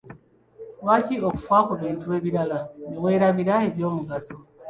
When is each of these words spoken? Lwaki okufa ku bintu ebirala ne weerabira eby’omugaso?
Lwaki 0.81 1.15
okufa 1.27 1.57
ku 1.67 1.73
bintu 1.81 2.07
ebirala 2.17 2.59
ne 2.87 2.97
weerabira 3.03 3.55
eby’omugaso? 3.67 4.37